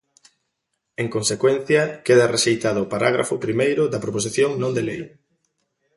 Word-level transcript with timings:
En 1.01 1.07
consecuencia, 1.15 1.81
queda 2.05 2.31
rexeitado 2.35 2.79
o 2.83 2.91
parágrafo 2.93 3.41
primeiro 3.45 3.83
da 3.93 4.03
proposición 4.05 4.49
non 4.61 4.71
de 4.77 4.83
lei. 4.89 5.01